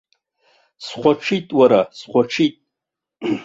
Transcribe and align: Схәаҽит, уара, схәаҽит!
Схәаҽит, 0.85 1.47
уара, 1.59 1.81
схәаҽит! 1.97 2.55